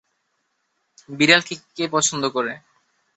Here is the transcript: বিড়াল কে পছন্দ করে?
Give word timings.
বিড়াল 1.09 1.41
কে 1.75 1.85
পছন্দ 1.93 2.23
করে? 2.35 2.53